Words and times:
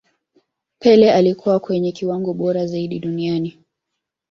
pele 0.79 1.11
alikuwa 1.11 1.59
kwenye 1.59 1.91
kiwango 1.91 2.33
bora 2.33 2.65
zaidi 2.65 2.99
duniani 2.99 3.59